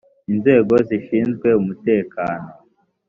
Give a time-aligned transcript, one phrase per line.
[0.31, 2.49] inzego zishinzwe umutekano